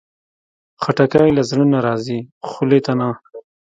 خټکی 0.81 1.29
له 1.37 1.43
زړه 1.49 1.65
نه 1.73 1.79
راځي، 1.85 2.19
خولې 2.49 2.79
ته 2.85 2.91
نه. 2.99 3.09